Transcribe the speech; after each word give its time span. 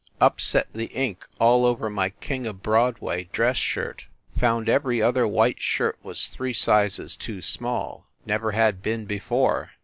Upset 0.19 0.65
the 0.73 0.85
ink 0.87 1.27
all 1.39 1.63
over 1.63 1.87
my 1.87 2.09
"King 2.09 2.47
of 2.47 2.63
Broadway" 2.63 3.29
dress 3.31 3.57
shirt. 3.57 4.07
Found 4.39 4.67
every 4.67 4.99
other 4.99 5.27
white 5.27 5.61
shirt 5.61 5.99
was 6.01 6.27
three 6.27 6.53
sizes 6.53 7.15
too 7.15 7.39
small. 7.39 8.07
Never 8.25 8.53
had 8.53 8.81
been 8.81 9.05
before. 9.05 9.73